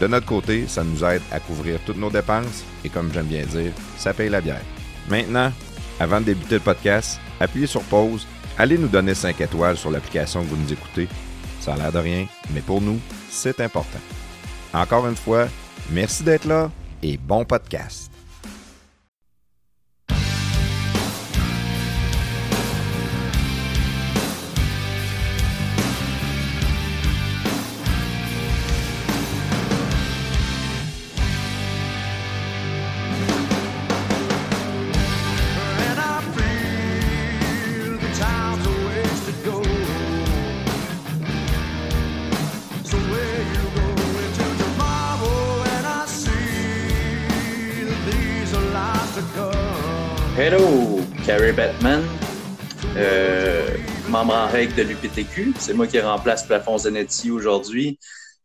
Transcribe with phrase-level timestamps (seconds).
[0.00, 3.44] De notre côté, ça nous aide à couvrir toutes nos dépenses et comme j'aime bien
[3.46, 4.62] dire, ça paye la bière.
[5.08, 5.52] Maintenant,
[6.00, 8.26] avant de débuter le podcast, appuyez sur pause,
[8.58, 11.08] allez nous donner 5 étoiles sur l'application que vous nous écoutez.
[11.60, 12.98] Ça a l'air de rien, mais pour nous,
[13.30, 14.00] c'est important.
[14.74, 15.46] Encore une fois,
[15.90, 16.70] merci d'être là
[17.02, 18.11] et bon podcast.
[54.52, 55.54] Règle de l'UPTQ.
[55.58, 57.98] C'est moi qui remplace Plafond Zanetti aujourd'hui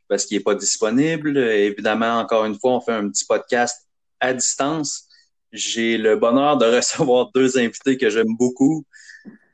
[0.07, 1.37] parce qu'il n'est pas disponible.
[1.37, 3.85] Évidemment, encore une fois, on fait un petit podcast
[4.21, 5.09] à distance.
[5.51, 8.85] J'ai le bonheur de recevoir deux invités que j'aime beaucoup.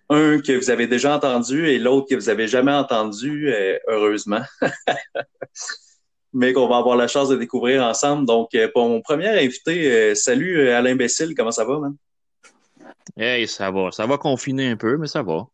[0.09, 4.43] Un que vous avez déjà entendu et l'autre que vous avez jamais entendu, euh, heureusement.
[6.33, 8.27] Mais qu'on va avoir la chance de découvrir ensemble.
[8.27, 11.95] Donc, euh, pour mon premier invité, euh, salut Alain Bessil, comment ça va, man?
[13.17, 13.89] Hey, ça va.
[13.91, 15.47] Ça va confiner un peu, mais ça va.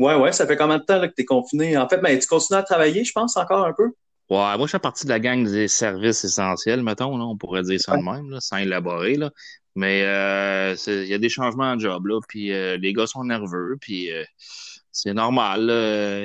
[0.00, 1.76] Ouais, ouais, ça fait combien de temps là, que tu es confiné?
[1.76, 3.92] En fait, ben, tu continues à travailler, je pense, encore un peu?
[4.30, 7.64] Ouais, moi, je fais partie de la gang des services essentiels, mettons, là, on pourrait
[7.64, 9.30] dire ça de même, là, sans élaborer, là.
[9.74, 13.24] Mais euh, il y a des changements de job, là, puis euh, les gars sont
[13.24, 14.24] nerveux, puis euh,
[14.90, 15.70] c'est normal.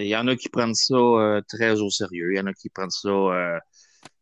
[0.01, 2.69] Il y en a qui prennent ça très au sérieux, il y en a qui
[2.69, 3.59] prennent ça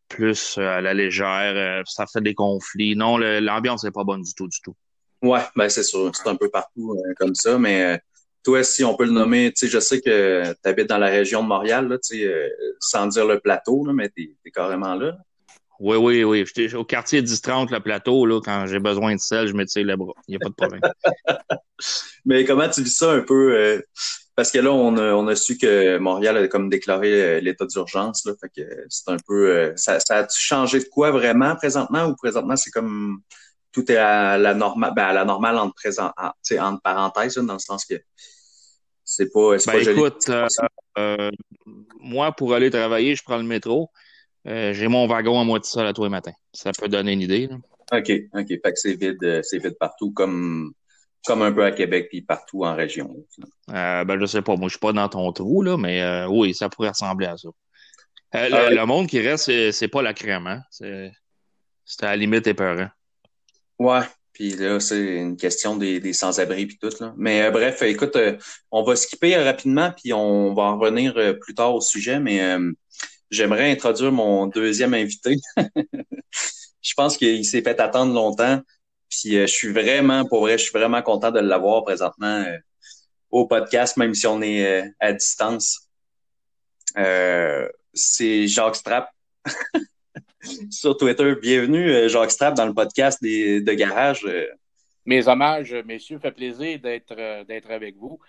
[0.08, 2.96] plus à la légère, ça fait des conflits.
[2.96, 4.76] Non, l'ambiance n'est pas bonne du tout, du tout.
[5.22, 8.02] Ouais, ben c'est sûr, c'est un peu partout comme ça, mais
[8.44, 11.08] toi, si on peut le nommer, tu sais, je sais que tu habites dans la
[11.08, 12.50] région de Montréal, là, tu sais, euh,
[12.80, 15.18] sans dire le plateau, là, mais t'es es carrément là.
[15.80, 16.46] Oui, oui, oui.
[16.46, 19.86] J'étais au quartier 10-30, le plateau, là, quand j'ai besoin de sel, je me tire
[19.86, 20.14] le bras.
[20.28, 20.82] Il n'y a pas de problème.
[22.26, 23.56] Mais comment tu vis ça un peu?
[23.56, 23.82] euh,
[24.36, 27.66] parce que là, on a, on a su que Montréal a comme déclaré euh, l'état
[27.66, 29.50] d'urgence, là, fait que c'est un peu...
[29.50, 33.20] euh, ça, ça a changé de quoi vraiment présentement ou présentement c'est comme
[33.72, 37.36] tout est à la normale, ben à la normale entre présent, en, tu entre parenthèses,
[37.36, 37.96] dans le sens que
[39.06, 40.48] c'est pas, Ben pas écoute, euh,
[40.98, 41.32] euh,
[42.00, 43.90] moi, pour aller travailler, je prends le métro.
[44.48, 46.34] Euh, j'ai mon wagon à moitié seul à tous les matins.
[46.54, 47.48] Ça peut donner une idée.
[47.48, 47.58] là.
[47.92, 48.48] OK, OK.
[48.48, 50.74] Fait que c'est vide, c'est vide partout, comme,
[51.26, 53.16] comme un peu à Québec puis partout en région.
[53.70, 56.28] Euh, ben je sais pas, moi je suis pas dans ton trou, là, mais euh,
[56.28, 57.50] oui, ça pourrait ressembler à ça.
[58.36, 58.76] Euh, le, Ah ouais.
[58.76, 60.62] le monde qui reste, c'est, pas la crème, hein?
[60.70, 61.12] C'est,
[61.86, 62.90] c'est à la limite épeurant.
[63.80, 64.02] Ouais.
[64.34, 67.14] Puis là, c'est une question des, des sans-abri puis tout, là.
[67.18, 68.36] Mais euh, bref, écoute, euh,
[68.72, 72.20] on va skipper euh, rapidement puis on va en revenir euh, plus tard au sujet,
[72.20, 72.72] mais euh,
[73.30, 75.36] j'aimerais introduire mon deuxième invité.
[76.82, 78.60] je pense qu'il s'est fait attendre longtemps.
[79.10, 82.44] Puis je suis vraiment, pour vrai, je suis vraiment content de l'avoir présentement
[83.30, 85.88] au podcast, même si on est à distance.
[87.94, 89.10] C'est Jacques Strapp.
[90.74, 94.26] Sur Twitter, bienvenue euh, Jacques Strapp dans le podcast des, de Garage.
[94.26, 94.48] Euh,
[95.06, 98.20] Mes hommages, messieurs, fait plaisir d'être euh, d'être avec vous.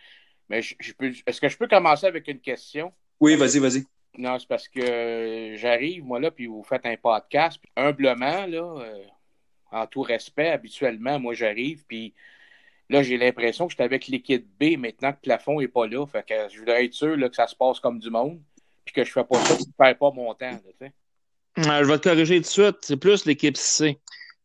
[0.50, 2.92] Mais je, je peux, est-ce que je peux commencer avec une question?
[3.18, 3.84] Oui, vas-y, vas-y.
[4.18, 7.58] Non, c'est parce que euh, j'arrive, moi, là, puis vous faites un podcast.
[7.62, 9.04] Puis humblement, là, euh,
[9.72, 12.12] en tout respect, habituellement, moi, j'arrive, puis
[12.90, 16.06] là, j'ai l'impression que j'étais avec l'équipe B maintenant que Plafond n'est pas là.
[16.06, 18.38] Fait que je voudrais être sûr là, que ça se passe comme du monde,
[18.84, 20.50] puis que je fais pas ça pour ne perds pas mon temps.
[20.50, 20.84] là, tu sais.
[20.86, 21.03] Euh,
[21.56, 22.76] je vais te corriger tout de suite.
[22.82, 23.98] C'est plus l'équipe C.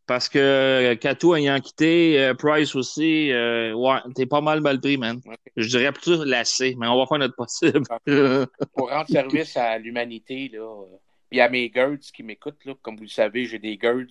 [0.10, 4.82] Parce que euh, Kato ayant quitté, euh, Price aussi, euh, ouais, t'es pas mal mal
[4.82, 5.22] pris, man.
[5.56, 7.84] Je dirais plutôt la C, mais on va faire notre possible.
[8.76, 10.98] pour rendre service à l'humanité, là, euh,
[11.30, 14.08] puis à mes girls qui m'écoutent, là, comme vous le savez, j'ai des girls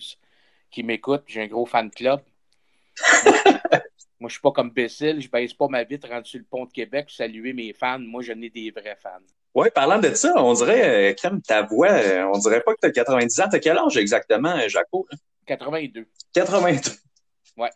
[0.71, 2.21] qui m'écoutent, j'ai un gros fan club.
[4.19, 6.65] Moi, je suis pas comme Bécile, je baisse pas ma vitre rendu sur le pont
[6.65, 7.99] de Québec pour saluer mes fans.
[7.99, 9.09] Moi, je n'ai des vrais fans.
[9.55, 12.79] Ouais, parlant de ça, on dirait, euh, Crème, ta voix, euh, on dirait pas que
[12.81, 13.45] t'as 90 ans.
[13.49, 15.07] T'as quel âge exactement, euh, Jaco?
[15.09, 15.17] là?
[15.47, 16.05] 82.
[16.33, 16.91] 82.
[17.57, 17.69] Ouais.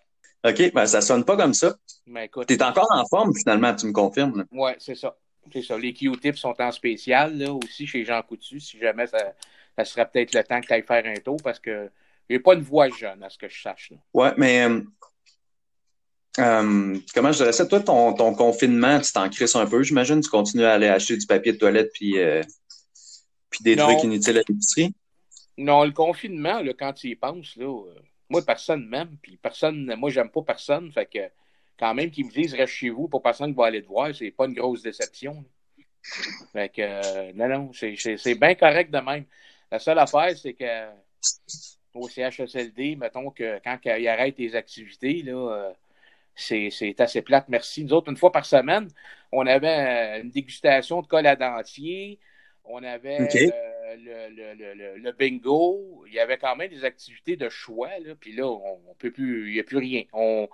[0.46, 1.76] OK, ben ça sonne pas comme ça.
[2.06, 4.46] Mais écoute, T'es encore en forme, finalement, tu me confirmes.
[4.52, 5.16] ouais, c'est ça.
[5.52, 5.78] c'est ça.
[5.78, 9.34] Les Q-tips sont en spécial, là, aussi, chez Jean Coutu, si jamais ça,
[9.78, 11.90] ça serait peut-être le temps que tu ailles faire un tour, parce que
[12.30, 13.94] j'ai pas une voix jeune, à ce que je sache.
[14.14, 14.82] Ouais, mais euh,
[16.40, 17.66] euh, comment je dirais ça?
[17.66, 20.22] Toi, ton, ton confinement, tu t'en crisses un peu, j'imagine?
[20.22, 22.42] Tu continues à aller acheter du papier de toilette puis, euh,
[23.50, 23.86] puis des Non.
[23.86, 24.94] trucs inutiles à l'épicerie?
[25.58, 27.94] Non, le confinement, là, quand tu y penses, là, euh,
[28.30, 31.20] moi, personne m'aime, puis personne, moi, j'aime pas personne, fait que
[31.80, 34.14] quand même qu'ils me disent reste chez vous pour personne qui va aller te voir,
[34.16, 35.34] c'est pas une grosse déception.
[35.34, 35.84] là.
[36.52, 39.26] Fait que, non, non, c'est- bien correct de même.
[39.72, 40.88] La seule affaire, c'est que
[41.94, 45.72] au CHSLD, mettons que quand ils arrêtent les activités, là,
[46.36, 47.84] c'est assez plate, merci.
[47.84, 48.88] Nous autres, une fois par semaine,
[49.32, 52.20] on avait euh, une dégustation de colle à dentier,
[52.66, 56.86] on avait euh, le, le- le- le- le bingo, il y avait quand même des
[56.86, 60.04] activités de choix, là, puis là, on, on peut plus, il n'y a plus rien.
[60.14, 60.48] On,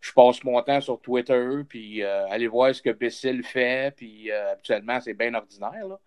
[0.00, 4.30] je passe mon temps sur Twitter, puis euh, aller voir ce que Bessil fait, puis
[4.30, 6.00] euh, habituellement, c'est bien ordinaire, là.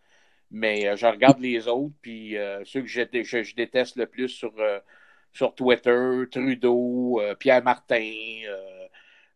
[0.52, 2.36] Mais je regarde les autres, puis
[2.66, 4.54] ceux que je, je- je déteste le plus sur,
[5.34, 8.42] sur Twitter, Trudeau, Pierre Martin,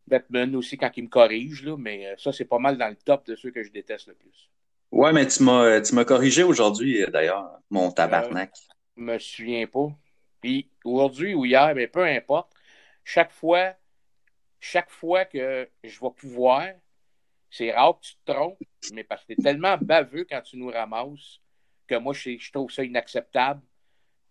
[0.08, 2.96] Batman aussi quand il me corrige, là, mais euh, ça, c'est pas mal dans le
[2.96, 4.50] top de ceux que je déteste le plus.
[4.92, 8.52] Ouais, mais tu m'as tu m'as corrigé aujourd'hui, euh, d'ailleurs, mon tabarnak.
[8.96, 9.90] Je me souviens pas.
[10.42, 12.52] Puis aujourd'hui ou hier, mais peu importe,
[13.04, 13.74] chaque fois,
[14.60, 16.68] chaque fois que je vais pouvoir,
[17.50, 18.60] c'est rare que tu te trompes,
[18.94, 21.40] mais parce que tu es tellement baveux quand tu nous ramasses
[21.88, 23.62] que moi, je, je trouve ça inacceptable.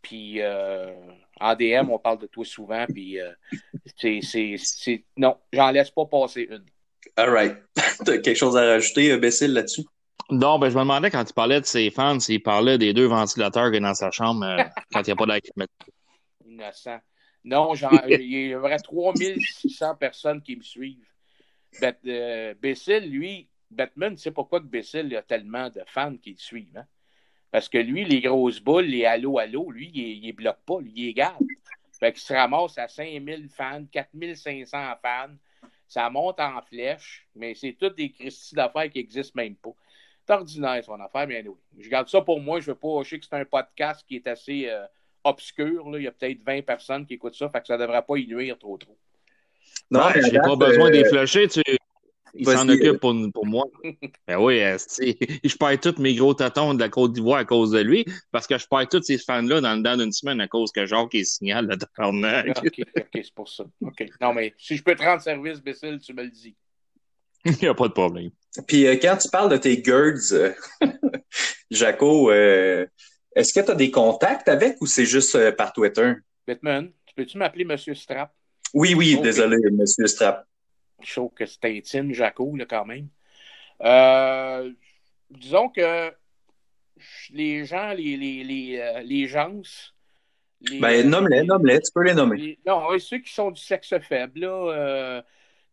[0.02, 0.92] Puis euh,
[1.40, 3.32] en DM, on parle de toi souvent, puis euh,
[3.96, 6.64] c'est, c'est, c'est- Non, j'en laisse pas passer une.
[7.16, 7.56] All right.
[8.04, 9.84] T'as quelque chose à rajouter, Bécile, là-dessus?
[10.30, 13.06] Non, ben, je me demandais quand tu parlais de ses fans, s'il parlait des deux
[13.06, 14.62] ventilateurs qu'il y a dans sa chambre euh,
[14.92, 15.92] quand il n'y a pas d'acclimatation.
[16.46, 17.00] Innocent.
[17.44, 17.74] Non,
[18.08, 21.04] il y aurait 3600 personnes qui me suivent.
[22.06, 26.38] Euh, Bessil, lui, Batman, tu sais pourquoi que Bessil a tellement de fans qui le
[26.38, 26.76] suivent.
[26.76, 26.86] Hein?
[27.52, 30.80] Parce que lui, les grosses boules, les allô, allô, lui, il, il les bloque pas,
[30.80, 31.44] lui, il les garde.
[32.00, 35.36] Fait qu'il se ramasse à 5000 fans, 4500 fans.
[35.86, 39.74] Ça monte en flèche, mais c'est toutes des Christie d'affaires qui n'existent même pas.
[40.26, 41.54] C'est ordinaire, son affaire, mais oui.
[41.78, 42.58] Je garde ça pour moi.
[42.60, 43.02] Je veux pas.
[43.02, 44.86] Je sais que c'est un podcast qui est assez euh,
[45.22, 45.90] obscur.
[45.90, 45.98] Là.
[45.98, 48.26] Il y a peut-être 20 personnes qui écoutent ça, fait que ça devrait pas y
[48.26, 48.96] nuire trop trop.
[49.90, 51.60] Non, Ouais, mais j'ai pas besoin euh, des flusher, tu
[52.34, 52.74] il s'en euh.
[52.74, 53.64] occupe pour, pour moi.
[54.26, 55.16] ben oui, esti.
[55.44, 58.46] je perds tous mes gros tatons de la Côte d'Ivoire à cause de lui, parce
[58.46, 61.14] que je perds tous ces fans-là dans le dedans d'une semaine à cause que Jacques
[61.14, 62.58] il signale le tabarnak.
[62.58, 63.64] OK, OK, c'est pour ça.
[63.80, 64.06] OK.
[64.20, 66.56] Non, mais si je peux te rendre service, Bécile, tu me le dis.
[67.44, 68.30] Il n'y a pas de problème.
[68.68, 70.52] Puis euh, quand tu parles de tes girds, euh,
[71.70, 72.86] Jaco, euh,
[73.34, 76.14] est-ce que tu as des contacts avec ou c'est juste euh, par Twitter?
[76.46, 78.32] Batman, tu peux-tu m'appeler Monsieur Strap?
[78.74, 79.22] Oui, oui, Ok.
[79.22, 80.46] désolé, monsieur Strap.
[81.04, 83.08] Je trouve que c'est intime, Jaco, là, quand même.
[83.82, 84.72] Euh,
[85.30, 86.12] disons que
[87.30, 89.60] les gens, les, les, les, euh, les gens.
[90.60, 92.58] Les, Ben, nomme-les, les- nomme-les, tu peux les nommer.
[92.64, 94.48] non, ceux qui sont du sexe faible, là.
[94.48, 95.22] euh,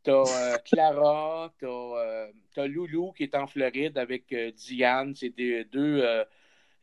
[0.02, 5.14] t'as euh, Clara, t'as euh, t'as Loulou qui est en Floride avec Diane.
[5.16, 6.04] C'est des, deux,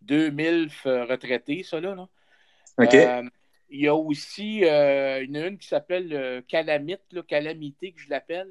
[0.02, 1.94] deux MILF euh, retraités, ça, là.
[1.96, 2.08] là.
[2.78, 2.94] OK?
[3.68, 8.50] Il y a aussi euh, une, une qui s'appelle euh, Calamite, Calamité, que je l'appelle.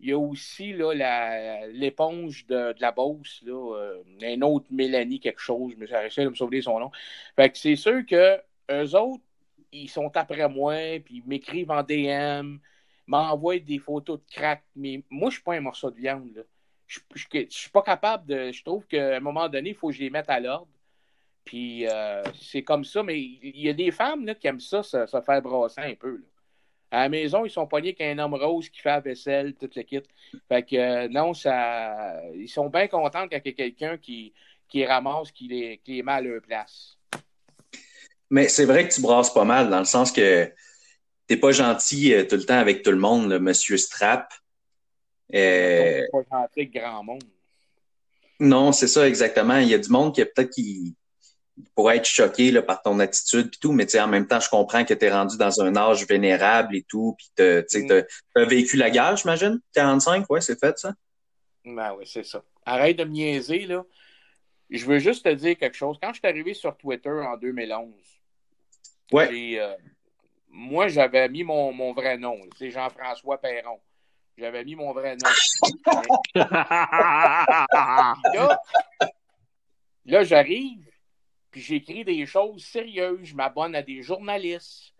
[0.00, 5.74] Il y a aussi l'éponge de, la Beauce, là, euh, un autre Mélanie quelque chose,
[5.76, 6.90] mais j'essaie de me souvenir son nom.
[7.34, 9.24] Fait que c'est sûr que eux autres,
[9.72, 12.58] ils sont après moi, puis ils m'écrivent en DM,
[13.08, 16.30] m'envoient des photos de crack, mais moi, je suis pas un morceau de viande.
[16.36, 16.42] Là.
[16.86, 18.52] Je, je, je suis pas capable de.
[18.52, 20.68] Je trouve qu'à un moment donné, il faut que je les mette à l'ordre.
[21.48, 24.82] Puis euh, c'est comme ça, mais il y a des femmes là, qui aiment ça,
[24.82, 26.18] se, faire brasser un peu.
[26.18, 26.26] Là.
[26.90, 29.82] À la maison, ils sont pognés qu'un homme rose qui fait la vaisselle, toute le
[29.82, 30.02] kit.
[30.46, 32.20] Fait que euh, non, ça.
[32.34, 34.34] Ils sont bien contents quand il y a quelqu'un qui,
[34.68, 36.98] qui les ramasse, qui les, qui les met à leur place.
[38.28, 40.52] Mais c'est vrai que tu brasses pas mal, dans le sens que
[41.26, 44.34] t'es pas gentil euh, tout le temps avec tout le monde, là, monsieur Strap.
[45.34, 47.24] Euh, Donc, pas gentil avec grand monde.
[48.38, 49.56] non, c'est ça exactement.
[49.56, 50.94] Il y a du monde qui peut-être qui
[51.74, 54.40] pourrait être choqué là, par ton attitude puis tout, mais tu sais, en même temps,
[54.40, 57.82] je comprends que tu es rendu dans un âge vénérable et tout, puis t'as- tu
[57.84, 58.02] Mm.
[58.34, 59.60] t'as vécu la guerre, j'imagine?
[59.74, 60.92] 45, ouais, c'est fait ça?
[61.64, 62.42] Ben oui, c'est ça.
[62.64, 63.84] Arrête de me niaiser, là.
[64.70, 65.98] Je veux juste te dire quelque chose.
[66.02, 67.92] Quand je suis arrivé sur Twitter en 2011,
[69.12, 69.28] Ouais.
[69.30, 69.74] j'ai, euh,
[70.50, 72.38] moi, j'avais mis mon, mon vrai nom.
[72.58, 73.80] C'est Jean-François Perron.
[74.36, 75.30] J'avais mis mon vrai nom.
[78.34, 78.58] là,
[80.04, 80.87] là j'arrive,
[81.50, 84.92] puis j'écris des choses sérieuses, je m'abonne à des journalistes.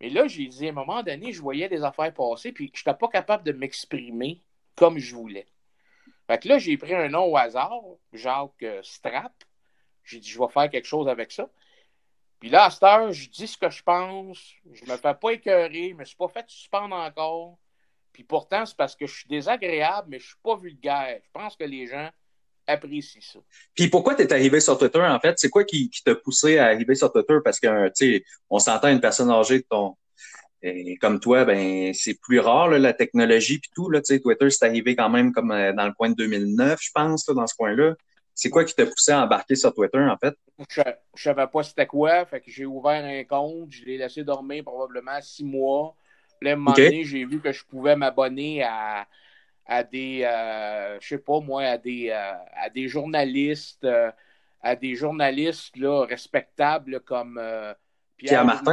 [0.00, 2.80] Mais là, j'ai dit, à un moment donné, je voyais des affaires passer, puis je
[2.80, 4.40] n'étais pas capable de m'exprimer
[4.76, 5.46] comme je voulais.
[6.26, 7.82] Fait que là, j'ai pris un nom au hasard,
[8.12, 9.32] Jacques euh, Strap.
[10.04, 11.48] J'ai dit, je vais faire quelque chose avec ça.
[12.38, 14.54] Puis là, à cette heure, je dis ce que je pense.
[14.72, 15.90] Je me fais pas écœurer.
[15.90, 17.58] Je me suis pas fait suspendre encore.
[18.12, 21.20] Puis pourtant, c'est parce que je suis désagréable, mais je suis pas vulgaire.
[21.24, 22.10] Je pense que les gens
[22.68, 23.40] apprécient ça.
[23.74, 25.34] Puis pourquoi tu es arrivé sur Twitter, en fait?
[25.38, 27.38] C'est quoi qui, qui t'a poussé à arriver sur Twitter?
[27.42, 29.96] Parce que, tu sais, on s'entend une personne âgée de ton,
[30.62, 34.00] et comme toi, ben c'est plus rare là, la technologie puis tout là.
[34.00, 36.90] Tu sais, Twitter c'est arrivé quand même comme euh, dans le coin de 2009, je
[36.92, 37.94] pense, là, dans ce coin-là.
[38.34, 40.34] C'est quoi qui t'a poussé à embarquer sur Twitter en fait?
[40.68, 40.82] Je,
[41.14, 44.64] je savais pas c'était quoi, fait que j'ai ouvert un compte, je l'ai laissé dormir
[44.64, 45.94] probablement six mois.
[46.40, 49.06] Là, à un moment donné, j'ai vu que je pouvais m'abonner à,
[49.68, 54.10] à des, euh, je sais pas moi, à des, euh, à des journalistes, euh,
[54.62, 57.34] à des journalistes là, respectables comme
[58.16, 58.72] Pierre Pierre Martin.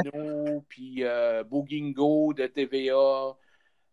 [0.70, 1.04] Puis
[1.48, 3.36] Bouguingo de TVA.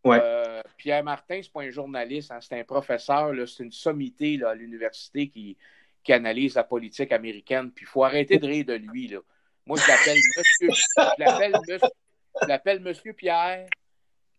[0.04, 0.62] Ouais.
[0.76, 4.54] Pierre Martin, c'est pas un journaliste, hein, c'est un professeur, c'est une sommité là, à
[4.54, 5.56] l'université qui,
[6.02, 7.70] qui analyse la politique américaine.
[7.72, 9.08] Puis il faut arrêter de rire de lui.
[9.08, 9.18] Là.
[9.66, 13.66] Moi, je l'appelle Monsieur, je l'appelle Monsieur, Monsieur Pierre,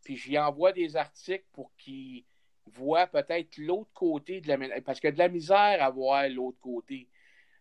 [0.04, 2.26] puis j'y envoie des articles pour qu'il
[2.68, 6.28] voit peut-être l'autre côté de la parce qu'il y a de la misère à voir
[6.30, 7.08] l'autre côté.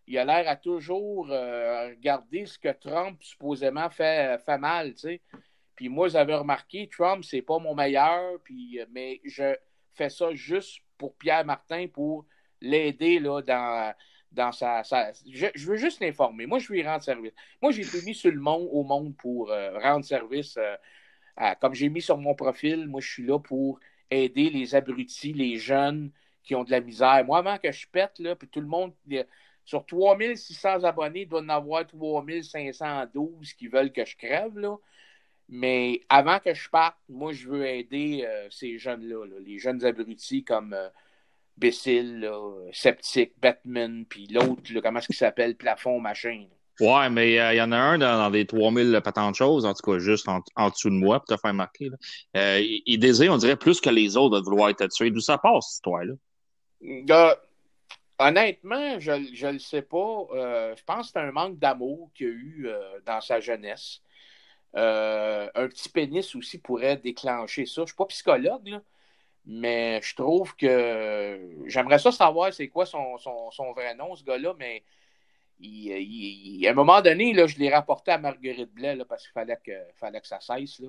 [0.07, 4.99] Il a l'air à toujours euh, regarder ce que Trump supposément fait, fait mal, tu
[4.99, 5.21] sais.
[5.75, 9.55] Puis moi, j'avais remarqué, Trump, c'est pas mon meilleur, puis, euh, mais je
[9.93, 12.25] fais ça juste pour Pierre Martin, pour
[12.61, 13.93] l'aider là, dans,
[14.31, 14.83] dans sa.
[15.25, 16.45] Je, veux juste l'informer.
[16.45, 17.33] Moi, je lui rendre service.
[17.61, 20.57] Moi, j'ai été mis sur le monde, au monde pour euh, rendre service.
[20.57, 20.75] euh,
[21.59, 23.79] comme j'ai mis sur mon profil, moi, je suis là pour
[24.13, 26.11] aider les abrutis, les jeunes
[26.43, 27.23] qui ont de la misère.
[27.25, 28.93] Moi, avant que je pète, là, puis tout le monde,
[29.65, 34.77] sur 3600 abonnés, il doit en avoir 3512 qui veulent que je crève, là.
[35.49, 39.83] Mais avant que je parte, moi, je veux aider euh, ces jeunes-là, là, les jeunes
[39.85, 40.89] abrutis comme euh,
[41.57, 42.29] Bécile,
[42.71, 46.47] Sceptique, Batman, puis l'autre, comment est-ce qu'il s'appelle, Plafond, machin.
[46.79, 49.73] Ouais, mais euh, il y en a un dans, dans les 3000 patentes choses, en
[49.73, 51.89] tout cas juste en, dessous de moi, pour te faire marquer.
[52.35, 55.11] Euh, il, désire, on dirait, plus que les autres de vouloir être tué.
[55.11, 57.37] D'où ça passe, cette histoire-là?
[58.19, 60.27] Honnêtement, je ne le sais pas.
[60.33, 62.69] Euh, je pense que c'est un manque d'amour qu'il a eu
[63.05, 64.01] dans sa jeunesse.
[64.73, 67.75] Un petit pénis aussi pourrait déclencher ça.
[67.77, 68.81] Je ne suis pas psychologue,
[69.45, 74.23] mais je trouve que j'aimerais ça savoir c'est quoi son, son, son vrai nom, ce
[74.23, 74.83] gars-là, mais
[75.67, 79.57] il, à un moment donné, là, je l'ai rapporté à Marguerite Blais parce qu'il fallait
[79.63, 80.81] que, fallait que ça cesse.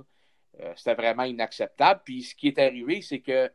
[0.60, 2.00] Euh, C'était vraiment inacceptable.
[2.04, 3.50] Puis ce qui est arrivé, c'est que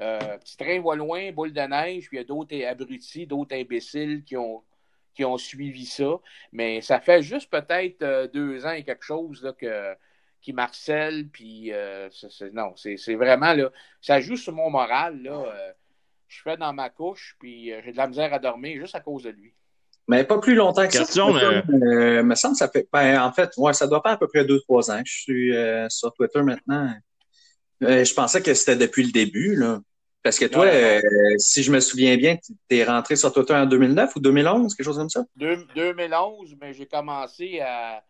[0.00, 3.56] euh, petit train va loin, boule de neige, puis il y a d'autres abrutis, d'autres
[3.56, 4.62] imbéciles qui ont,
[5.14, 6.20] qui ont suivi ça.
[6.52, 9.96] Mais ça fait juste peut-être euh, deux ans et quelque chose là, que,
[10.40, 15.20] qui marcelle, puis euh, c'est- non, c'est c'est vraiment là, ça joue sur mon moral.
[15.22, 15.74] Là,
[16.28, 19.24] je fais dans ma couche, puis j'ai de la misère à dormir juste à cause
[19.24, 19.52] de lui.
[20.08, 21.62] Mais pas plus longtemps que Question, ça.
[21.70, 22.88] Euh, me semble que ça fait.
[22.92, 25.20] Ben, en fait, ouais, ça doit faire à peu près deux, trois ans que je
[25.20, 26.90] suis euh, sur Twitter maintenant.
[27.82, 29.80] Euh, je pensais que c'était depuis le début, là.
[30.22, 31.00] Parce que toi, euh,
[31.38, 34.84] si je me souviens bien, tu es rentré sur Twitter en 2009 ou 2011, quelque
[34.84, 35.24] chose comme ça?
[35.36, 38.02] Deux- 2011, mais j'ai commencé à,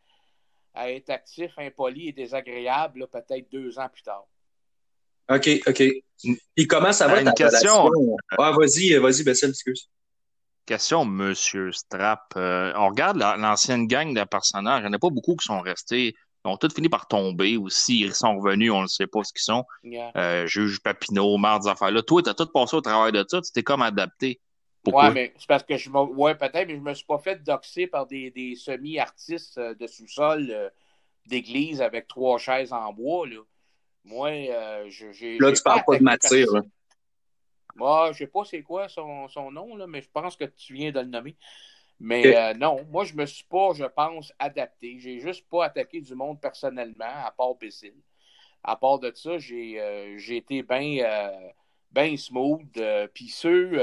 [0.75, 4.25] à être actif, impoli et désagréable, peut-être deux ans plus tard.
[5.31, 5.83] OK, OK.
[6.57, 7.91] Puis comment ça va Ah, une ta question.
[8.39, 9.91] Ah, vas-y, vas-y, Bessel, excuse.
[10.69, 12.35] Question, Monsieur Strap.
[12.37, 14.81] Euh, on regarde la- l'ancienne gang de personnages.
[14.81, 16.15] Il n'y en a pas beaucoup qui sont restés.
[16.45, 19.33] Ils ont tous fini par tomber ou s'ils sont revenus, on ne sait pas ce
[19.33, 19.65] qu'ils sont.
[19.83, 20.13] Yeah.
[20.15, 22.03] Euh, Juge Papineau, marre des affaires-là.
[22.03, 23.41] Toi, tu as tout passé au travail de ça.
[23.41, 24.41] Tu t'es comme adapté.
[24.83, 25.09] Pourquoi?
[25.09, 26.01] Ouais, mais c'est parce que je me.
[26.01, 29.87] Ouais, peut-être, mais je me suis pas fait doxer par des, des semi-artistes euh, de
[29.87, 30.69] sous-sol euh,
[31.25, 33.41] d'église avec trois chaises en bois, là.
[34.05, 35.39] Moi, euh, je- j'ai.
[35.39, 36.19] Là, tu parles pas de là.
[36.19, 36.71] personne.
[37.79, 40.75] Moi, je sais pas c'est quoi son, son nom, là, mais je pense que tu
[40.75, 41.37] viens de le nommer.
[42.01, 44.99] Mais euh, non, moi, je me suis pas, je pense, adapté.
[44.99, 47.95] J'ai juste pas attaqué du monde personnellement, à part Bécile.
[48.63, 51.33] À part de ça, j'ai euh, été bien
[51.91, 52.81] ben smooth.
[53.15, 53.81] Puis ceux,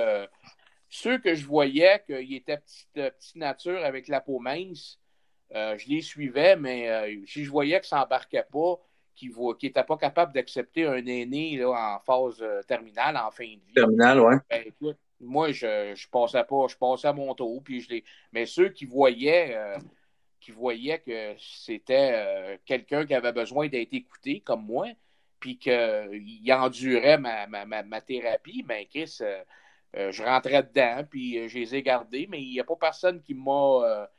[0.89, 4.99] ceux que je voyais qu'ils étaient petite, petite nature avec la peau mince,
[5.51, 8.79] je les suivais, mais si je voyais que ça n'embarquait pas,
[9.15, 13.49] qu'ils n'étaient pas capables d'accepter un aîné là, en phase euh, terminale, en fin de
[13.65, 14.35] vie, Terminal, ouais.
[14.49, 18.01] ben, écoute, moi, je, je passais pas, je passais à mon tour, puis je.
[18.31, 19.77] Mais ceux qui voyaient, euh,
[20.39, 24.87] qui voyaient que c'était euh, quelqu'un qui avait besoin d'être écouté, comme moi,
[25.39, 31.47] puis qu'il endurait ma, ma, ma, ma thérapie, ben Chris, euh, je rentrais dedans, puis
[31.47, 34.09] je les ai gardés, mais il n'y a pas personne qui m'a...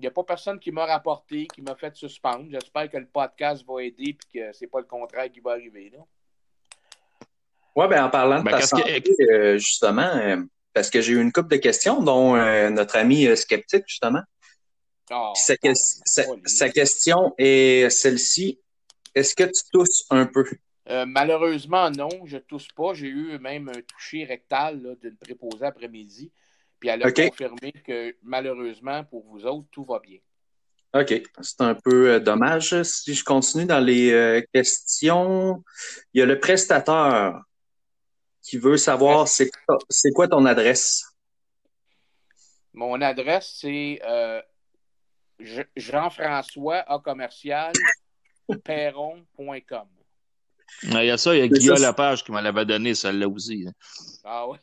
[0.00, 2.46] il n'y a pas personne qui m'a rapporté, qui m'a fait suspendre.
[2.50, 5.90] J'espère que le podcast va aider puis que c'est pas le contraire qui va arriver.
[5.92, 5.98] Là.
[7.76, 10.42] Ouais, ben en parlant de Ben, ta que- santé, euh, justement, euh,
[10.72, 14.22] parce que j'ai eu une couple de questions, dont euh, notre ami euh, sceptique, justement.
[15.10, 16.42] Ah, Puis sa, que- sa- pas lui.
[16.48, 18.58] sa question est celle-ci.
[19.14, 20.46] Est-ce que tu tousses un peu?
[20.88, 22.94] Euh, malheureusement, non, je tousse pas.
[22.94, 26.32] J'ai eu même un toucher rectal d'une préposée après-midi.
[26.80, 30.18] Puis elle a confirmé que malheureusement, pour vous autres, tout va bien.
[30.94, 32.82] OK, c'est un peu euh, dommage.
[32.82, 35.62] Si je continue dans les euh, questions,
[36.12, 37.40] il y a le prestateur
[38.42, 41.04] qui veut savoir c'est quoi, c'est quoi ton adresse?
[42.72, 44.40] Mon adresse, c'est euh,
[45.38, 47.72] Je- Jean-François A commercial
[48.64, 49.86] perron.com.
[50.84, 53.64] Il y a ça, il y a Guillaume Lepage qui me l'avait donné, celle-là aussi.
[53.68, 53.72] hein.
[54.24, 54.58] Ah ouais?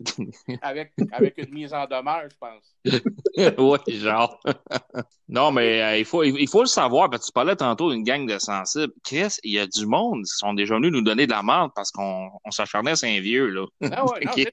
[0.62, 2.74] avec, avec une mise en demeure, je pense.
[3.58, 4.40] ouais, genre.
[5.28, 7.92] non, mais euh, il, faut, il, il faut le savoir, parce que tu parlais tantôt
[7.92, 8.92] d'une gang de sensibles.
[9.04, 11.70] Chris, il y a du monde qui sont déjà venus nous donner de la merde
[11.74, 13.66] parce qu'on on s'acharnait sur un vieux, là.
[13.92, 14.46] Ah ouais, non, Ok.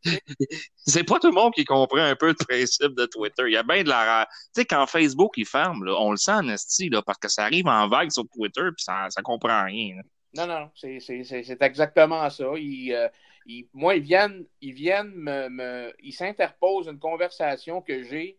[0.76, 3.44] c'est- pas tout le monde qui comprend un peu le principe de Twitter.
[3.48, 4.28] Il y a bien de la...
[4.54, 7.30] Tu sais, quand Facebook, il ferme, là, on le sent en esti, là, parce que
[7.30, 9.96] ça arrive en vague sur Twitter, puis ça, ça comprend rien.
[9.96, 10.02] là.
[10.34, 12.46] Non, non, c'est exactement ça.
[12.58, 13.08] Ils, euh,
[13.48, 18.38] ils- moi, ils viennent, ils viennent me, me- ils s'interposent une conversation que j'ai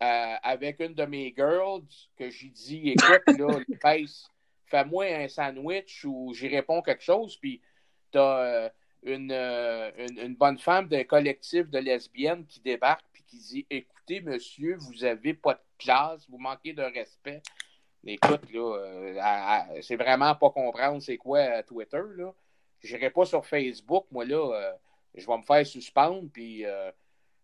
[0.00, 1.82] euh, avec une de mes girls,
[2.16, 4.06] que j'ai dit, écoute, là, Lopez,
[4.66, 7.60] fais-moi un sandwich ou j'y réponds quelque chose, puis
[8.12, 8.68] t'as euh,
[9.02, 13.66] une, euh, une, une bonne femme d'un collectif de lesbiennes qui débarque puis qui dit,
[13.68, 17.42] écoutez, monsieur, vous avez pas de classe, vous manquez de respect.
[18.06, 22.32] Écoute, là, c'est vraiment pas comprendre c'est quoi Twitter, là.
[22.82, 24.72] J'irai pas sur Facebook, moi, là, euh,
[25.14, 26.90] je vais me faire suspendre, puis euh,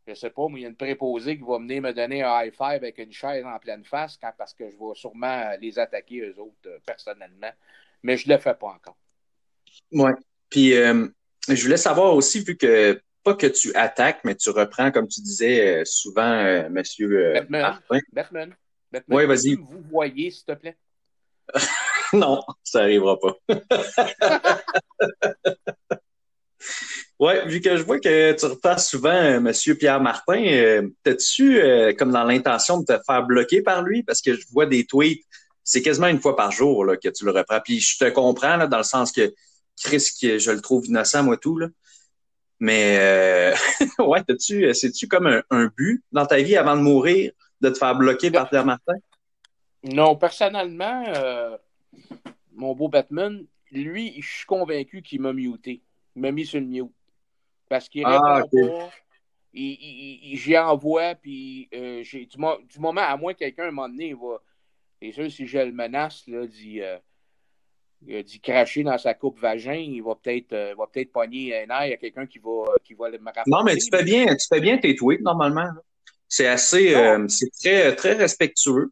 [0.07, 2.43] je sais pas, moi, il y a une préposée qui va venir me donner un
[2.45, 5.79] high five avec une chaise en pleine face quand- parce que je vais sûrement les
[5.79, 7.50] attaquer eux autres euh, personnellement.
[8.03, 8.97] Mais je le fais pas encore.
[9.93, 10.12] Ouais.
[10.50, 11.09] Puis euh,
[11.49, 15.21] je voulais savoir aussi, vu que pas que tu attaques, mais tu reprends, comme tu
[15.23, 17.81] disais euh, souvent, euh, Monsieur Batman.
[18.12, 18.55] Batman,
[18.93, 19.55] Batman, Ouais, vas-y.
[19.57, 20.76] Vous voyez, s'il te plaît.
[22.18, 23.37] Non, ça arrivera pas.
[27.20, 31.61] Ouais, vu que je vois que tu reprends souvent euh, Monsieur Pierre Martin, euh, t'as-tu
[31.61, 34.03] euh, comme dans l'intention de te faire bloquer par lui?
[34.03, 35.22] Parce que je vois des tweets,
[35.62, 37.61] c'est quasiment une fois par jour là, que tu le reprends.
[37.64, 39.33] Puis je te comprends là, dans le sens que
[39.81, 41.68] Chris, que je le trouve innocent, moi tout, là.
[42.59, 43.55] Mais euh,
[44.05, 47.79] ouais, t'as-tu, c'est-tu comme un, un but dans ta vie avant de mourir de te
[47.79, 48.94] faire bloquer par Pierre Martin?
[49.85, 51.57] Non, personnellement, euh,
[52.52, 55.83] mon beau Batman, lui, je suis convaincu qu'il m'a muté.
[56.16, 56.92] Il m'a mis sur le mute.
[57.68, 58.50] Parce qu'il Ah, répond ok.
[58.70, 58.90] pas.
[59.52, 63.38] Il, il- il- J'y envoie, puis euh, j'ai- du, mo- du moment, à moins que
[63.40, 64.40] quelqu'un, à un moment donné, il va.
[65.00, 66.98] C'est sûr, si je le menace, là, d'y euh,
[68.22, 71.92] d'y cracher dans sa coupe vagin, il va peut-être euh, va peut-être pogner un air
[71.94, 73.50] à quelqu'un qui va, qui va me rapporter.
[73.50, 75.62] Non, mais tu fais bien, tu fais bien tes tweets normalement.
[75.64, 75.83] là.
[76.28, 76.94] C'est assez,
[77.28, 78.90] c'est très, très respectueux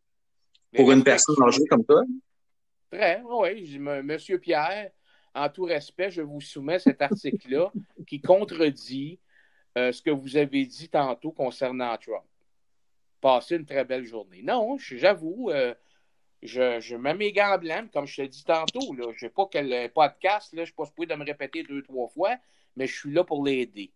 [0.75, 2.03] pour une personne âgée comme toi.
[2.93, 3.79] Très, oui.
[3.79, 4.91] Monsieur Pierre,
[5.35, 7.73] en tout respect, je vous soumets cet article-là
[8.07, 9.19] qui contredit
[9.79, 12.25] euh, ce que vous avez dit tantôt concernant Trump.
[13.23, 14.43] Passez une très belle journée.
[14.43, 15.75] Non, j'avoue, euh,
[16.43, 18.93] je, je mets mes gants blancs, comme je te dis tantôt.
[18.93, 21.63] Là, je sais pas quel podcast, là, je ne suis pas supposé de me répéter
[21.63, 22.37] deux, trois fois,
[22.77, 23.91] mais je suis là pour l'aider.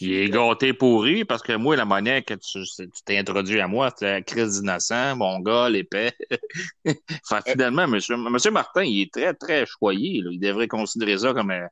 [0.00, 2.58] Il est gâté pourri parce que moi, la monnaie que tu
[3.04, 6.12] t'es introduit à moi, c'était la crise d'innocent, mon gars, l'épais.
[7.24, 10.22] enfin, finalement, monsieur, monsieur Martin, il est très, très choyé.
[10.22, 10.30] là.
[10.32, 11.68] Il devrait considérer ça comme, un-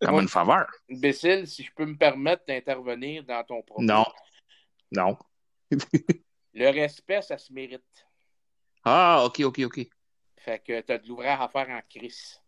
[0.00, 0.66] comme une faveur.
[0.90, 3.82] Imbécile, si je peux me permettre d'intervenir dans ton propos.
[3.82, 4.04] Non.
[4.90, 5.16] Non.
[6.54, 7.82] Le respect, ça se mérite.
[8.84, 9.80] Ah, OK, OK, OK.
[10.38, 12.40] Fait que tu as de l'ouvrage à faire en crise.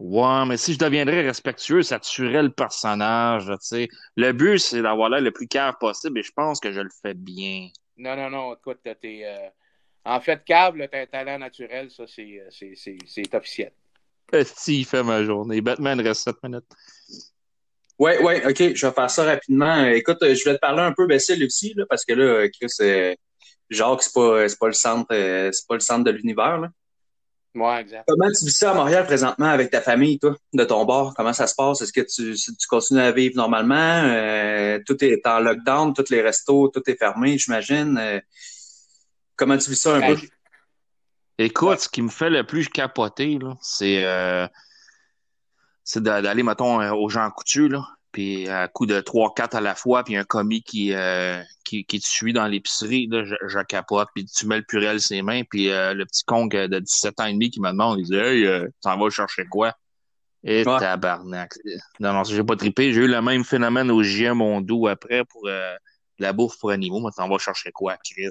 [0.00, 3.88] Ouais, mais si je deviendrais respectueux, ça tuerait le personnage, tu sais.
[4.16, 6.88] Le but, c'est d'avoir l'air le plus cave possible et je pense que je le
[7.02, 7.68] fais bien.
[7.98, 9.20] Non, non, non, écoute, t'es.
[9.24, 9.48] euh,
[10.06, 13.72] En fait, Cave, t'as un talent naturel, ça, c'est, euh, c'est, c'est, c'est officiel.
[14.56, 15.60] Si, il fait ma journée.
[15.60, 16.64] Batman reste 7 minutes.
[17.98, 19.84] Ouais, ouais, ok, je vais faire ça rapidement.
[19.88, 22.70] Écoute, euh, je vais te parler un peu Bessel aussi, là, parce que là, Chris,
[22.80, 23.14] euh,
[23.68, 26.68] Jacques, c'est pas, c'est pas le centre, euh, c'est pas le centre de l'univers, là.
[27.54, 28.04] Ouais, exact.
[28.06, 31.14] Comment tu vis ça à Montréal présentement avec ta famille, toi, de ton bord?
[31.14, 31.80] Comment ça se passe?
[31.80, 33.74] Est-ce que tu, continues à vivre normalement?
[34.04, 37.98] Euh, tout est en lockdown, tous les restos, tout est fermé, j'imagine.
[37.98, 38.20] Euh,
[39.34, 40.26] comment tu vis ça un Ben, peu?
[41.38, 41.76] Écoute, Ouais.
[41.78, 44.46] ce qui me fait le plus capoter, c'est euh,
[45.96, 50.16] d'aller, mettons, aux gens coutus, là, puis à coup de 3-4 à la fois, puis
[50.16, 54.24] un commis qui, euh, qui, qui te suit dans l'épicerie, là, je, je capote, puis
[54.24, 57.32] tu mets le purel ses mains, puis euh, le petit con de 17 ans et
[57.32, 59.74] demi qui me demande, il dit «Hey, euh, t'en vas chercher quoi?»
[60.42, 60.78] Et Ouais.
[60.78, 61.52] tabarnak.
[62.00, 62.94] Non, non, j'ai pas trippé.
[62.94, 65.76] J'ai eu le même phénomène au GM Mondou après pour euh,
[66.18, 67.00] la bouffe pour animaux.
[67.00, 68.30] Maintenant, on va chercher quoi, Chris?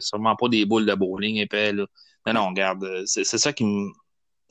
[0.00, 1.84] Sûrement pas des boules de bowling épais, là.
[2.26, 3.88] Non, non, regarde, euh, c'est c'est ça qui me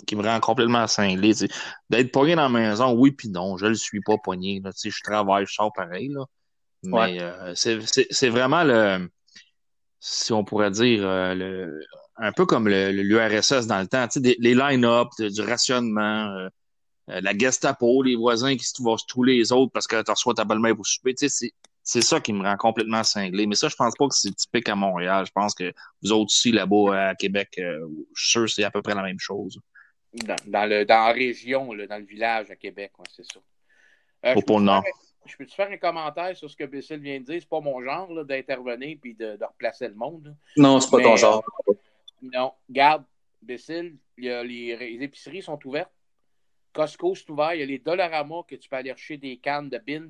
[0.08, 1.34] qui me rend complètement cinglé.
[1.90, 4.62] D'être pogné dans la maison, oui puis non, je le suis pas pogné.
[4.64, 6.10] Là, tu sais, je travaille, je sors pareil.
[6.10, 6.26] Là.
[6.84, 7.18] Mais Ouais.
[7.22, 9.10] euh, c'est- c'est c'est vraiment le
[10.00, 11.80] si on pourrait dire euh, le
[12.18, 15.30] un peu comme le- le- l'URSS dans le temps, tu sais, des- les line-up, de-
[15.30, 16.50] du rationnement, euh,
[17.10, 20.34] euh, la Gestapo, les voisins qui se voient tous les autres parce que tu reçois
[20.34, 23.48] ta belle-mère pour souper, tu sais, c'est c'est ça qui me rend complètement cinglé.
[23.48, 25.26] Mais ça, je pense pas que c'est typique à Montréal.
[25.26, 28.64] Je pense que vous autres aussi, là-bas, à Québec, euh, je suis sûr que c'est
[28.64, 29.60] à peu près la même chose.
[30.14, 33.40] Dans, dans le, dans la région, là, dans le village à Québec, ouais, c'est ça.
[34.26, 34.84] Euh, Au je pôle peux-tu Nord.
[34.84, 34.94] faire-
[35.26, 37.38] Je peux-tu faire un commentaire sur ce que Bessil vient de dire?
[37.40, 40.26] C'est pas mon genre là, d'intervenir puis de, de replacer le monde.
[40.26, 40.32] là.
[40.58, 41.44] Non, c'est pas Mais, ton euh, genre.
[42.22, 43.04] Non, garde,
[43.42, 45.92] Bessil, il y a les, les épiceries sont ouvertes.
[46.74, 47.54] Costco, c'est ouvert.
[47.56, 50.08] Il y a les Dollarama que tu peux aller chercher des cannes de bins.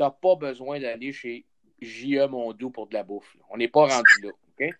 [0.00, 1.44] Tu n'as pas besoin d'aller chez
[1.82, 2.26] J.E.
[2.26, 3.34] Mondou pour de la bouffe.
[3.34, 3.42] là.
[3.50, 4.30] On n'est pas rendu là.
[4.58, 4.70] OK?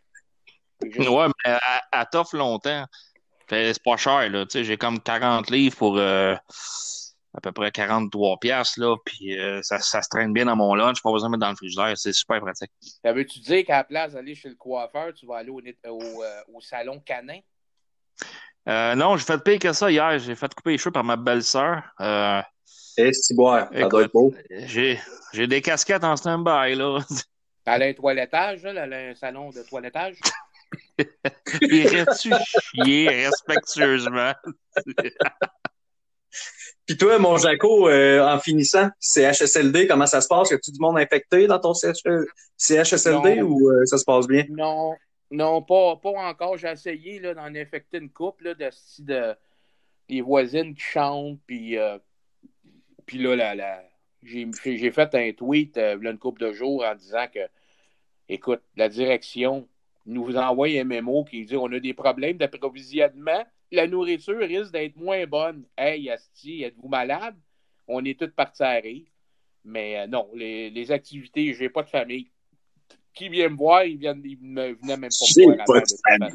[0.90, 2.86] Juste- Ouais, mais à, à tough longtemps.
[3.50, 4.46] C'est pas cher, là.
[4.50, 6.34] J'ai comme 40 livres pour euh,
[7.34, 8.96] à peu près 43 piastres, là.
[9.04, 11.02] Puis euh, ça, ça se traîne bien dans mon lunch.
[11.02, 11.98] Pas besoin de mettre dans le frigidaire.
[11.98, 12.70] C'est super pratique.
[12.80, 16.40] Ça veut-tu dire qu'à la place d'aller chez le coiffeur, tu vas aller au, euh,
[16.54, 17.40] au salon canin?
[18.68, 20.18] Euh, non, j'ai fait pire que ça hier.
[20.18, 21.82] J'ai fait couper les cheveux par ma belle-sœur.
[22.98, 23.68] Euh, Eh, c'est boire.
[23.72, 24.34] Ça doit être beau.
[24.50, 24.98] j'ai,
[25.32, 26.98] j'ai des casquettes en stand-by, là.
[27.66, 30.16] Elle a un toilettage, là, elle a un salon de toilettage?
[31.60, 32.32] Irais-tu
[32.74, 34.32] chier respectueusement?
[36.86, 40.50] Puis toi, mon Jaco, euh, en finissant, CHSLD, comment ça se passe?
[40.50, 42.02] Y a-tu du monde infecté dans ton CH
[42.56, 43.46] CHSLD Non.
[43.46, 44.44] ou euh, ça se passe bien?
[44.48, 44.94] Non,
[45.30, 46.56] non, pas, pas encore.
[46.56, 48.70] J'ai essayé là, d'en infecter une couple là, de,
[49.04, 49.36] de
[50.08, 51.98] les voisines qui chantent, puis, euh,
[53.10, 53.84] puis là, la, la-
[54.22, 57.40] j'ai, fait un tweet euh, il y a une couple de jours en disant que,
[58.28, 59.66] écoute, la direction
[60.06, 64.94] nous envoie un mémo qui dit on a des problèmes d'approvisionnement, la nourriture risque d'être
[64.94, 65.64] moins bonne.
[65.76, 67.36] Hey, Asti, êtes-vous malade?
[67.88, 69.06] On est tous partis à rire.
[69.64, 72.30] Mais euh, non, les, les activités, j'ai pas de famille.
[73.12, 76.32] Qui vient me voir, ils viennent, ils me venaient même pas me voir pas de.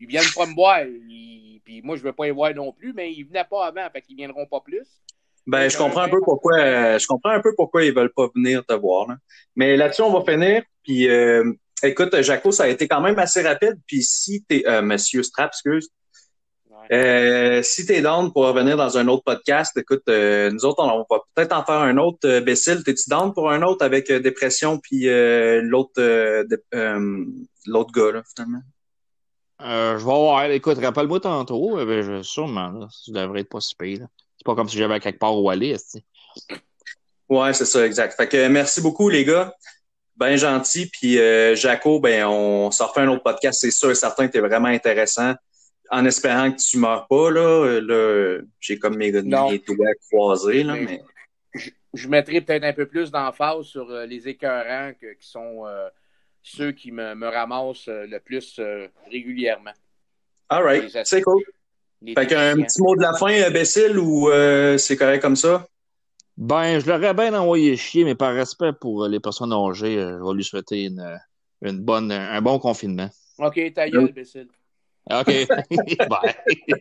[0.00, 0.82] Ils viennent pas me voir.
[0.86, 3.90] ils- Puis moi, je veux pas les voir non plus, mais ils venaient pas avant,
[3.90, 4.88] fait qu'ils viendront pas plus.
[5.46, 8.28] Ben, je comprends un peu pourquoi, euh, je comprends un peu pourquoi ils veulent pas
[8.34, 9.08] venir te voir.
[9.08, 9.16] là.
[9.56, 10.62] Mais là-dessus, on va finir.
[10.82, 11.52] Puis, euh,
[11.82, 13.76] écoute, Jaco, ça a été quand même assez rapide.
[13.86, 15.88] Puis, si t'es, euh, Monsieur Strap, excuse,
[16.70, 16.96] Ouais.
[16.96, 20.98] euh, si t'es down pour revenir dans un autre podcast, écoute, euh, nous autres, on
[21.08, 22.40] va peut-être en faire un autre.
[22.40, 25.92] Bécile, t'es-tu down pour un autre avec dépression puis euh, l'autre,
[27.66, 28.62] l'autre gars là, finalement?
[29.62, 30.44] Euh, je vais voir.
[30.50, 31.76] Écoute, rappelle-moi tantôt.
[31.76, 32.88] Ben, je, sûrement, là.
[32.90, 34.06] Ça devrait être pas si pire, là.
[34.44, 35.74] C'est pas comme si j'avais quelque part où aller.
[37.30, 38.14] Ouais, c'est ça, exact.
[38.14, 39.54] Fait que merci beaucoup, les gars.
[40.16, 40.90] Ben gentil.
[40.90, 44.32] Puis euh, Jaco, ben on s'en refait un autre podcast, c'est sûr et certain que
[44.32, 45.32] t'es vraiment intéressant.
[45.90, 47.80] En espérant que tu meurs pas, là.
[47.80, 51.02] Là j'ai comme mes, mes doigts croisés, là, Mais-.
[51.54, 55.66] Je, je mettrai peut-être un peu plus d'emphase sur euh, les écœurants que- qui sont
[55.66, 55.88] euh,
[56.42, 59.72] ceux qui me, me ramassent euh, le plus euh, régulièrement.
[60.50, 61.42] All right, c'est cool.
[62.04, 65.36] Les Fait qu'un petit mot de la fin, euh, Bécile, ou euh, c'est correct comme
[65.36, 65.66] ça?
[66.36, 70.18] Ben, je l'aurais bien envoyé chier, mais par respect pour euh, les personnes âgées, euh,
[70.18, 71.18] je vais lui souhaiter une,
[71.62, 73.08] une bonne, un bon confinement.
[73.38, 74.48] OK, ta gueule, imbécile.
[75.10, 75.26] OK.
[76.08, 76.34] Bye.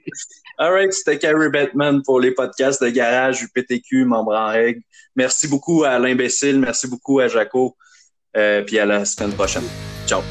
[0.57, 4.81] All right, c'était Carrie Batman pour les podcasts de Garage, UPTQ, membre en règle.
[5.15, 7.77] Merci beaucoup à l'imbécile, merci beaucoup à Jaco,
[8.36, 9.65] euh, puis à la semaine prochaine.
[10.05, 10.21] Ciao.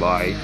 [0.00, 0.34] Bye.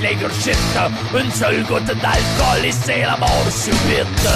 [0.00, 0.78] L'ingurgitent,
[1.14, 4.28] une seule goutte d'alcool et c'est la mort subite.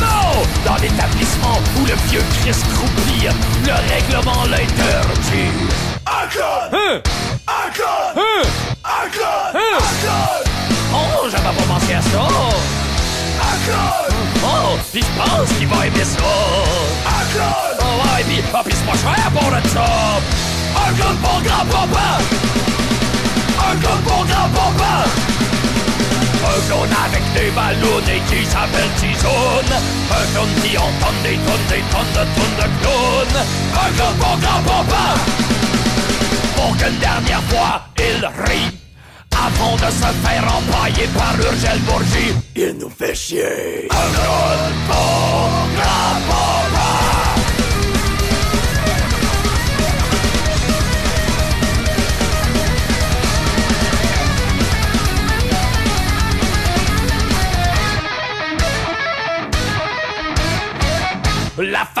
[0.00, 0.42] Non!
[0.66, 3.28] Dans l'établissement où le vieux Christ croupit,
[3.64, 5.52] le règlement l'interdit.
[6.04, 7.02] Alcool!
[7.46, 8.42] Alcool!
[8.84, 9.52] Alcool!
[9.54, 10.44] Alcool!
[10.92, 12.28] Oh, j'avais pas pensé à ça!
[13.40, 14.14] Alcool!
[14.44, 16.18] Oh, pis je pense qu'il va aimer ça!
[17.06, 17.78] Alcool!
[17.80, 20.22] Oh ouais, pis, oh, pis c'est pas cher pour le job!
[20.86, 22.18] Alcool pour grand-papa!
[23.70, 25.04] Alcool pour grand-papa!
[26.46, 29.68] Un clown avec des ballons et qui s'appelle Tizoun
[30.10, 33.40] Un clown qui entend des tonnes, des tonnes de tonnes de clowns.
[33.72, 35.04] Un clown pour grand-papa
[36.56, 38.70] Pour qu'une dernière fois il rit.
[39.32, 43.88] Avant de se faire empailler par Urgel Bourgie, il nous fait chier.
[43.90, 46.43] Un clown pour grand-papa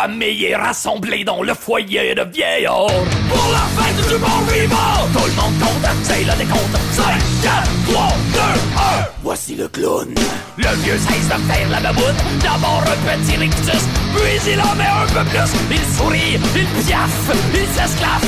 [0.04, 2.88] famille est rassemblée dans le foyer de vieillard
[3.30, 6.76] Pour la fête du bon vivant Tout le monde compte, c'est le décompte.
[6.92, 7.04] 5,
[7.42, 8.73] 4, 3, 2, 1
[9.22, 10.14] Voici le clown.
[10.56, 12.14] Le vieux cesse de faire la baboune.
[12.40, 13.82] D'abord un petit rictus,
[14.14, 15.50] puis il en met un peu plus.
[15.70, 18.22] Il sourit, il piaffe, il s'esclave.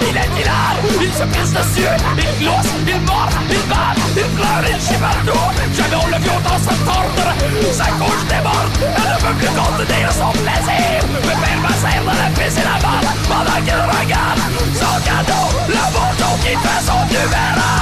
[0.00, 4.64] Il est hilar, il se pisse dessus, il glousse, il mord, il bat, il pleure,
[4.68, 5.38] il chie partout.
[5.76, 7.28] Jamais on le vit autant se tordre.
[7.72, 10.98] Sa couche déborde, elle ne peut plus contenir son plaisir.
[11.22, 14.40] Me père ma serre dans la piscine la balle pendant qu'il regarde
[14.74, 17.81] son cadeau, le bourdon qui fait son numéro.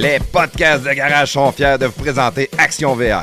[0.00, 3.22] Les podcasts de garage sont fiers de vous présenter Action VR.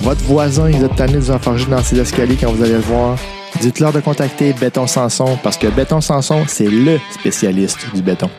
[0.00, 2.80] votre voisin, il a tanné de vous enfarger dans ses escaliers quand vous allez le
[2.80, 3.18] voir.
[3.60, 8.30] Dites-leur de contacter Béton Sanson parce que Béton Sanson, c'est le spécialiste du béton.